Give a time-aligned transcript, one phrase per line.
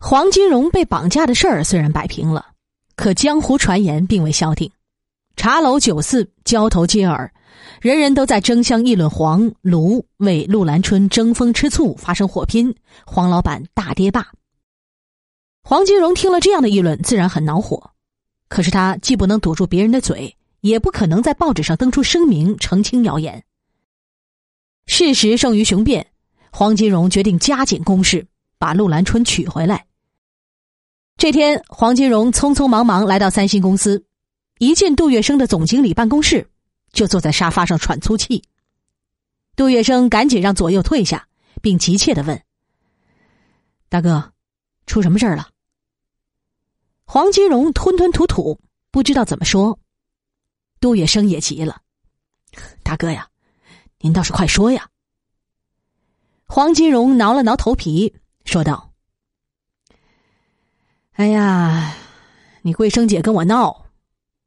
[0.00, 2.46] 黄金荣被绑架的事儿虽然摆平了，
[2.94, 4.70] 可江湖传言并未消停，
[5.36, 7.32] 茶楼酒肆交头接耳，
[7.80, 12.72] 人人都在争相议论黄卢为陆兰春争风吃醋发生火拼，
[13.04, 14.28] 黄老板大跌霸。
[15.64, 17.90] 黄金荣听了这样的议论，自然很恼火，
[18.48, 23.42] 可是他既不能堵住别人的嘴，也不可能在报纸上登出声明澄清谣言。
[24.86, 26.06] 事实胜于雄辩，
[26.52, 28.24] 黄金荣决定加紧攻势，
[28.58, 29.84] 把陆兰春娶回来。
[31.18, 34.04] 这天，黄金荣匆匆忙忙来到三星公司，
[34.58, 36.48] 一进杜月笙的总经理办公室，
[36.92, 38.44] 就坐在沙发上喘粗气。
[39.56, 41.26] 杜月笙赶紧让左右退下，
[41.60, 42.40] 并急切的问
[43.90, 44.32] ：“大哥，
[44.86, 45.48] 出什么事儿了？”
[47.04, 48.60] 黄金荣吞吞吐吐，
[48.92, 49.76] 不知道怎么说。
[50.78, 51.82] 杜月笙也急了
[52.84, 53.28] ：“大哥呀！”
[53.98, 54.88] 您倒是快说呀！
[56.44, 58.14] 黄金荣挠了挠头皮，
[58.44, 58.87] 说道
[61.18, 61.96] ：“哎呀，
[62.62, 63.86] 你桂生姐跟我闹，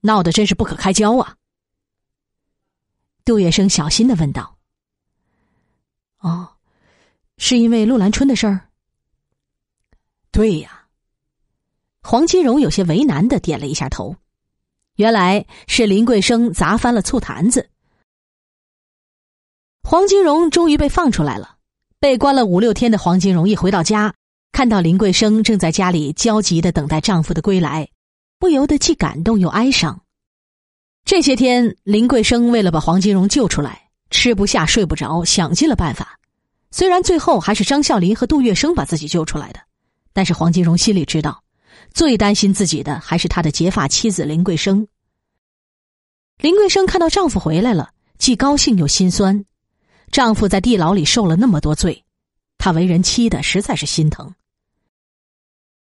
[0.00, 1.36] 闹得真是不可开交啊！”
[3.22, 4.56] 杜月笙小心的问道
[6.20, 6.48] ：“哦，
[7.36, 8.70] 是因为陆兰春的事儿
[10.32, 10.86] ？”“对呀。”
[12.00, 14.16] 黄金荣有些为难的点了一下头，
[14.96, 17.68] 原来是林桂生砸翻了醋坛子。
[19.82, 21.58] 黄金荣终于被放出来了。
[21.98, 24.14] 被关了五六天的黄金荣一回到家，
[24.54, 27.88] 看到林桂生正在家里焦急的等待丈夫的归来，
[28.38, 30.00] 不由得既感动又哀伤。
[31.04, 36.20] 这些天，林桂生为了把黄金荣救出来，吃不下睡不着，想尽了办法。
[36.70, 39.58] 虽然最后还是张孝林和杜月笙把自己救出来的，
[40.12, 41.42] 但是黄金荣心里知道，
[41.92, 44.86] 最担心自己的还是他的结发妻子林桂生。
[46.38, 49.44] 林桂生看到丈夫回来了，既高兴又心酸。
[50.12, 52.04] 丈夫在地牢里受了那么多罪，
[52.56, 54.32] 她为人妻的实在是心疼。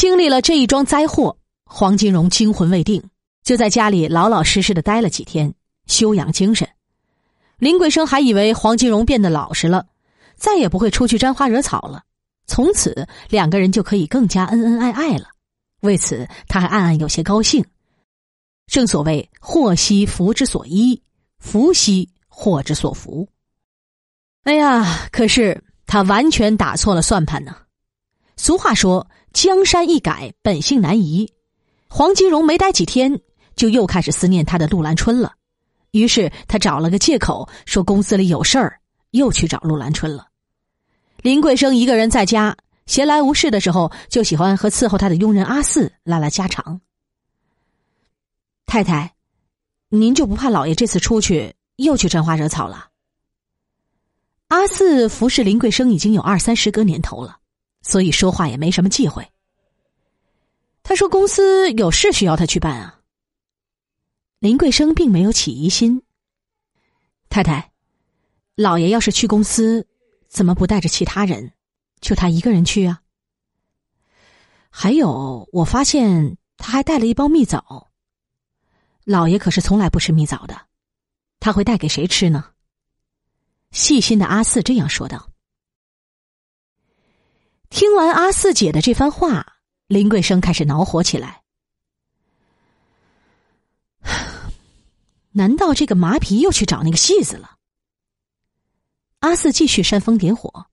[0.00, 3.04] 经历了这一桩灾祸，黄金荣惊魂未定，
[3.44, 5.52] 就在家里老老实实的待了几天，
[5.88, 6.66] 休养精神。
[7.58, 9.86] 林桂生还以为黄金荣变得老实了，
[10.36, 12.02] 再也不会出去沾花惹草了，
[12.46, 15.26] 从此两个人就可以更加恩恩爱爱了。
[15.80, 17.62] 为此，他还暗暗有些高兴。
[18.68, 20.98] 正所谓“祸兮福之所依，
[21.40, 23.28] 福兮祸之所伏”。
[24.44, 25.06] 哎呀！
[25.12, 27.54] 可是他完全打错了算盘呢。
[28.40, 31.30] 俗话说：“江山易改，本性难移。”
[31.88, 33.20] 黄金荣没待几天，
[33.54, 35.34] 就又开始思念他的陆兰春了。
[35.90, 38.80] 于是他找了个借口，说公司里有事儿，
[39.10, 40.28] 又去找陆兰春了。
[41.20, 42.56] 林桂生一个人在家
[42.86, 46.80] 闲来无事的时候，就喜欢和伺候他的佣人阿四拉拉家常。
[48.64, 49.12] 太太，
[49.90, 52.88] 您就不怕老爷这次出去又去沾花惹草了？
[54.48, 57.36] 阿四服侍林桂生已经有二三十个年头了，
[57.82, 59.26] 所以说话也没什么忌讳。
[60.82, 63.00] 他说：“公司有事需要他去办啊。”
[64.40, 66.02] 林桂生并没有起疑心。
[67.28, 67.72] 太太，
[68.54, 69.86] 老爷要是去公司，
[70.28, 71.52] 怎么不带着其他人，
[72.00, 73.02] 就他一个人去啊？
[74.70, 77.88] 还有，我发现他还带了一包蜜枣。
[79.04, 80.60] 老爷可是从来不吃蜜枣的，
[81.38, 82.50] 他会带给谁吃呢？
[83.70, 85.29] 细心的阿四这样说道。
[87.70, 89.46] 听完阿四姐的这番话，
[89.86, 91.40] 林桂生开始恼火起来。
[95.30, 97.56] 难道这个麻皮又去找那个戏子了？
[99.20, 100.66] 阿四继续煽风点火。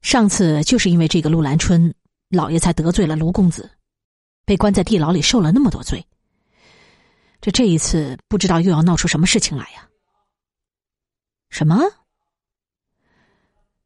[0.00, 1.92] 上次就是因为这个陆兰春，
[2.28, 3.68] 老爷才得罪了卢公子，
[4.44, 6.06] 被关在地牢里受了那么多罪。
[7.40, 9.88] 这这一次不知道又要闹出什么事情来呀？
[11.50, 11.82] 什么？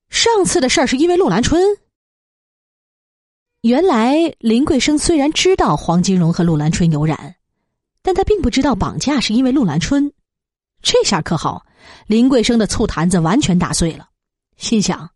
[0.08, 1.60] 上次的事儿是因为陆兰春。
[3.62, 7.36] 原来林桂生虽然知道黄金荣和陆兰春有染，
[8.02, 10.12] 但他并不知道绑架是因为陆兰春。
[10.82, 11.66] 这下可好，
[12.06, 14.08] 林桂生的醋坛子完全打碎了，
[14.56, 15.10] 心想：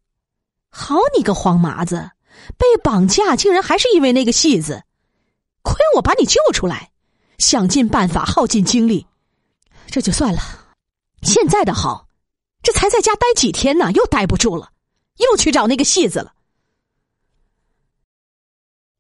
[0.71, 2.11] 好你个黄麻子，
[2.59, 4.83] 被绑架竟然还是因为那个戏子！
[5.63, 6.91] 亏我把你救出来，
[7.39, 9.07] 想尽办法，耗尽精力，
[9.87, 10.41] 这就算了。
[11.23, 12.09] 现在的好。
[12.63, 14.71] 这才在家待几天呢，又待不住了，
[15.21, 16.35] 又去找那个戏子了。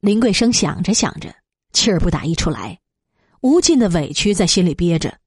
[0.00, 1.34] 林桂生想着想着，
[1.72, 2.80] 气儿不打一处来，
[3.40, 5.18] 无尽的委屈在心里憋着，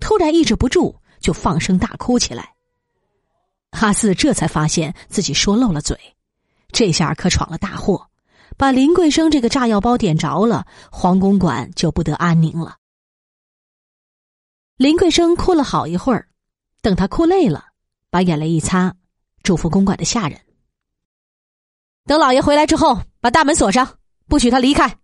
[0.00, 2.54] 突然抑制不住，就放声大哭起来。
[3.72, 5.98] 哈四这才发现自己说漏了嘴，
[6.72, 8.08] 这下可闯了大祸，
[8.56, 12.76] 把林桂生这个炸药包点着了，黄公馆就不得安宁了。
[14.76, 16.28] 林桂生哭了好一会儿，
[16.80, 17.66] 等他哭累了。
[18.10, 18.96] 把眼泪一擦，
[19.42, 20.40] 嘱咐公馆的下人
[22.04, 24.98] ：“等老爷回来之后，把大门锁上，不许他离开。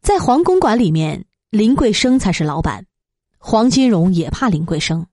[0.00, 2.86] 在黄公馆里面，林桂生才是老板，
[3.38, 5.06] 黄金荣也怕林桂生，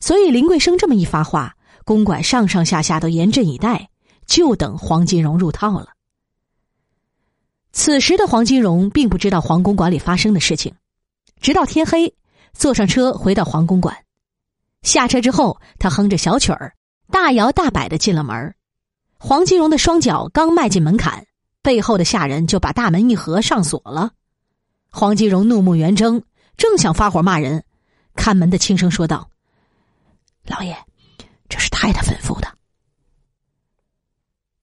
[0.00, 3.88] 所以林桂生这么一发话，公馆上上下下都严阵以待，
[4.26, 5.90] 就等黄金荣入套了。
[7.72, 10.74] 此时的黄金荣并不知道皇公馆里发生的事情，
[11.40, 12.14] 直到天黑，
[12.52, 14.05] 坐上车回到皇公馆。
[14.86, 16.72] 下车之后，他哼着小曲儿，
[17.10, 18.54] 大摇大摆的进了门。
[19.18, 21.26] 黄金荣的双脚刚迈进门槛，
[21.60, 24.12] 背后的下人就把大门一合上锁了。
[24.88, 26.22] 黄金荣怒目圆睁，
[26.56, 27.64] 正想发火骂人，
[28.14, 29.28] 看门的轻声说道
[30.46, 30.76] ：“老爷，
[31.48, 32.46] 这是太太吩咐的。”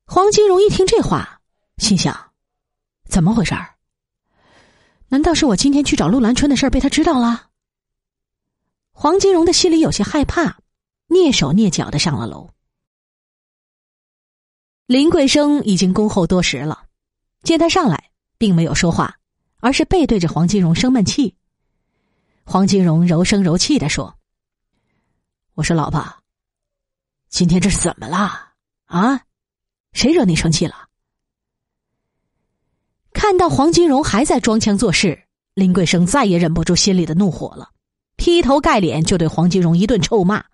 [0.07, 1.41] 黄金荣一听这话，
[1.79, 2.17] 心想。
[3.09, 3.75] 怎么回事儿？
[5.09, 7.47] 难道是我今天去找陆兰春的事儿被他知道了？
[8.93, 10.59] 黄金荣的心里有些害怕，
[11.09, 12.49] 蹑手蹑脚的上了楼。
[14.85, 16.85] 林桂生已经恭候多时了，
[17.41, 19.17] 见他上来，并没有说话，
[19.59, 21.35] 而是背对着黄金荣生闷气。
[22.45, 24.15] 黄金荣柔声柔气的说
[25.55, 26.05] ：“我说老婆，
[27.29, 28.53] 今天这是怎么了？
[28.85, 29.21] 啊，
[29.93, 30.89] 谁惹你生气了？”
[33.11, 37.71] 看到黄金荣还在装腔作势，林桂生再也忍不住心里的怒火了，
[38.23, 40.45] 劈头盖脸就对黄金荣一顿臭骂：“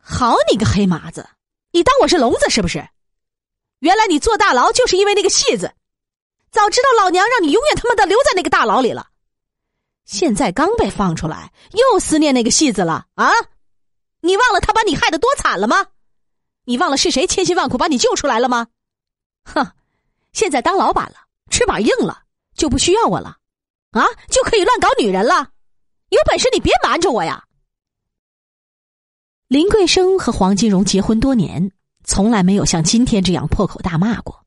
[0.00, 1.28] 好你个黑麻子，
[1.70, 2.88] 你当我是聋子是不是？
[3.80, 5.74] 原来你坐大牢就是因为那个戏子，
[6.50, 9.08] 早知道老娘让你永远他妈的留在那个大牢里了，
[10.06, 13.30] 现在刚被放出来又思念那个戏子了啊？
[14.22, 15.88] 你忘了他把你害得多惨了吗？
[16.64, 18.66] 你忘了是谁千辛万苦把你救出来了吗？
[19.44, 19.72] 哼，
[20.32, 21.18] 现在当老板了。”
[21.52, 22.22] 翅膀硬了
[22.54, 23.36] 就不需要我了，
[23.90, 25.50] 啊，就可以乱搞女人了。
[26.10, 27.44] 有本事你别瞒着我呀！
[29.46, 31.72] 林桂生和黄金荣结婚多年，
[32.04, 34.44] 从来没有像今天这样破口大骂过。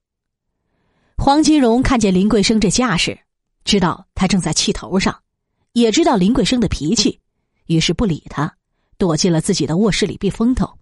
[1.17, 3.17] 黄金荣看见林桂生这架势，
[3.63, 5.23] 知道他正在气头上，
[5.71, 7.21] 也知道林桂生的脾气，
[7.67, 8.57] 于是不理他，
[8.97, 10.77] 躲进了自己的卧室里避风头。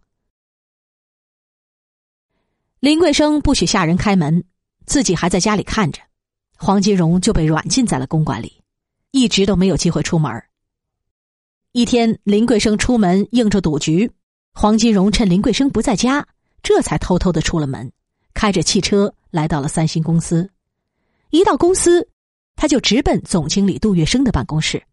[2.79, 4.43] 林桂生不许下人开门，
[4.87, 6.01] 自己还在家里看着。
[6.57, 8.63] 黄金荣就被软禁在了公馆里，
[9.11, 10.43] 一直都没有机会出门。
[11.73, 14.11] 一天，林桂生出门应着赌局，
[14.53, 16.27] 黄金荣趁林桂生不在家，
[16.61, 17.89] 这才偷偷的出了门，
[18.33, 20.49] 开着汽车来到了三星公司。
[21.29, 22.09] 一到公司，
[22.57, 24.83] 他就直奔总经理杜月笙的办公室。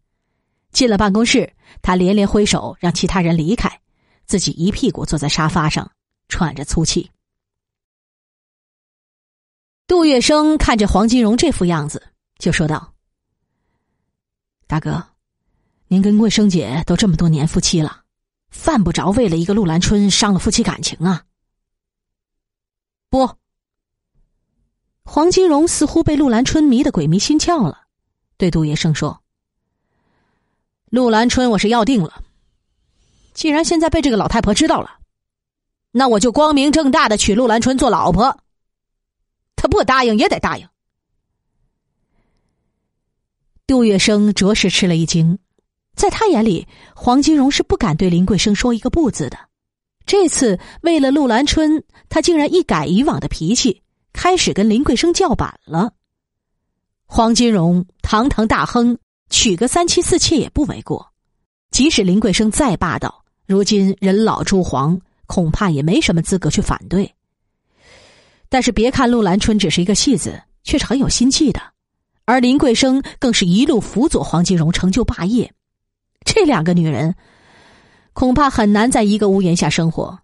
[0.71, 3.81] 进了办公室，他连连挥手让其他人离开，
[4.25, 5.91] 自己一屁股坐在沙发上，
[6.29, 7.11] 喘着粗气。
[9.85, 12.01] 杜月笙看着黄金荣这副样子，
[12.37, 12.93] 就说道
[14.65, 15.08] ：“大哥，
[15.91, 18.03] 您跟桂生姐都这么多年夫妻了，
[18.51, 21.25] 犯不着为了一个陆兰春伤了夫妻感情啊。”
[23.09, 23.27] 不，
[25.03, 27.87] 黄金荣似乎被陆兰春迷得鬼迷心窍了，
[28.37, 29.19] 对杜月笙说
[30.91, 32.23] ：“陆兰春，我是要定了。
[33.33, 34.99] 既然现在被这个老太婆知道了，
[35.89, 38.43] 那我就光明正大的娶陆兰春做老婆。”
[39.57, 40.69] 他不答应也得答应。
[43.65, 45.39] 杜月笙着实吃了一惊，
[45.99, 46.65] 在他眼里，
[46.95, 49.37] 黄金荣是不敢对林桂生说一个不字的。
[50.05, 53.81] 这次为了陆兰春，他竟然一改以往的脾气，
[54.13, 55.91] 开始跟林桂生叫板了。
[57.05, 58.97] 黄金荣堂堂大亨，
[59.29, 61.05] 娶个三妻四妾也不为过。
[61.69, 67.13] 即使林桂生再霸道，如今人老珠黄，恐怕也没什么资格去反对。
[68.47, 71.61] 但是别看陆兰春只是一个戏子，却是很有心计的，
[72.23, 75.51] 而林桂生更是一路辅佐黄金荣成就霸业。
[76.25, 77.15] 这两个女人
[78.13, 80.19] 恐怕很难在一个屋檐下生活。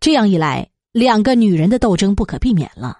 [0.00, 2.98] 这样一来，两个女人的斗争不可避免了。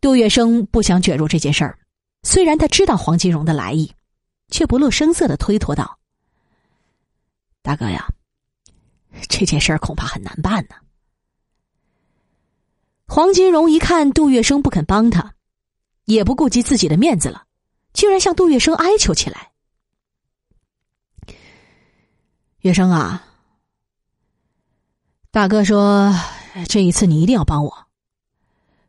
[0.00, 1.78] 杜月笙不想卷入这件事儿，
[2.24, 3.92] 虽然他知道黄金荣的来意，
[4.48, 5.98] 却不露声色的推脱道
[7.62, 8.08] ：“大哥呀，
[9.28, 10.74] 这件事儿恐怕很难办呢。”
[13.06, 15.34] 黄金荣一看杜月笙不肯帮他，
[16.06, 17.44] 也不顾及自己的面子了，
[17.92, 19.50] 居然向杜月笙哀求起来
[22.62, 23.24] ：“月笙啊，
[25.30, 26.14] 大哥说
[26.68, 27.86] 这一次你一定要帮我。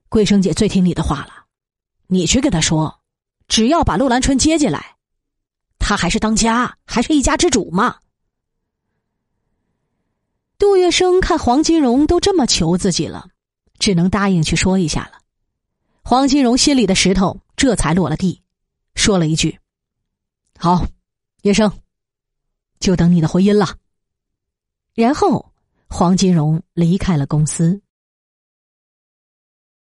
[0.09, 1.45] 桂生姐最听你的话了，
[2.07, 3.01] 你去跟她说，
[3.47, 4.95] 只要把陆兰春接进来，
[5.79, 7.97] 他还是当家，还是一家之主嘛。”
[10.57, 13.27] 杜月笙看黄金荣都这么求自己了。
[13.79, 15.19] 只能答应去说一下了。
[16.03, 18.41] 黄金荣心里的石头这才落了地，
[18.95, 19.59] 说了一句
[20.57, 20.85] ：“好，
[21.41, 21.69] 叶生，
[22.83, 23.77] 就等你的回音了。”
[24.93, 25.53] 然后，
[25.87, 27.81] 黄金荣离开了公司。